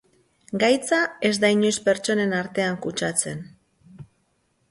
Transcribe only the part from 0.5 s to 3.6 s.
Gaitza ez da inoiz pertsonen artean kutsatzen.